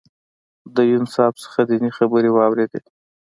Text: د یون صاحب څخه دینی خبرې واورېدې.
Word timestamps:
د 0.75 0.77
یون 0.91 1.05
صاحب 1.13 1.35
څخه 1.43 1.59
دینی 1.69 1.91
خبرې 1.97 2.29
واورېدې. 2.33 2.79